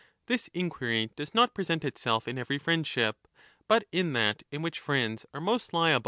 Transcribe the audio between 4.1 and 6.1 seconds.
that in which friends are most liable to 1213^3 16= E.